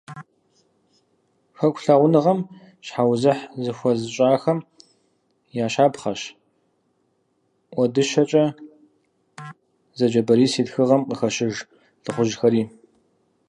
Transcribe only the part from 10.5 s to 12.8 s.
и тхыгъэхэм къыхэщыж лӀыхъужьхэри.